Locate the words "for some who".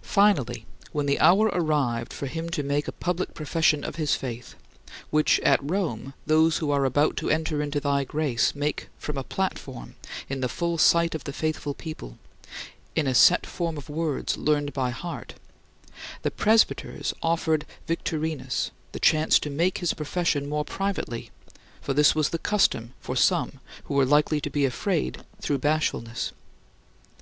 22.98-23.92